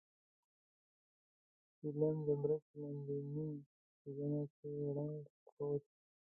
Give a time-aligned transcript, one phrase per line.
[1.77, 3.53] چيلم د برج په لاندنۍ
[4.15, 5.89] زينه کې ړنګ پروت و.